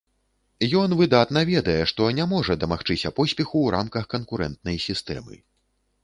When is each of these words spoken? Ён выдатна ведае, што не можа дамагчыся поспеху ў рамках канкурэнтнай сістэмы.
Ён 0.83 0.89
выдатна 0.99 1.41
ведае, 1.49 1.75
што 1.91 2.07
не 2.19 2.25
можа 2.31 2.55
дамагчыся 2.63 3.11
поспеху 3.19 3.53
ў 3.53 3.67
рамках 3.75 4.07
канкурэнтнай 4.15 4.81
сістэмы. 4.87 5.37